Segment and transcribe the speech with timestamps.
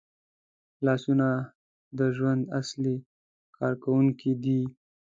[0.85, 1.27] لاسونه
[1.97, 2.95] د ژوند اصلي
[3.57, 4.61] کارکوونکي دي